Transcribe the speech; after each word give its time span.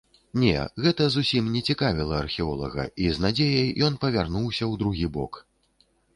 Не, 0.43 0.53
гэта 0.85 1.03
зусім 1.15 1.51
не 1.55 1.61
цікавіла 1.73 2.15
археолага, 2.23 2.87
і 3.05 3.13
з 3.19 3.25
надзеяй 3.27 3.69
ён 3.91 4.01
павярнуўся 4.07 4.61
ў 4.71 4.83
другі 4.83 5.07
бок. 5.21 5.41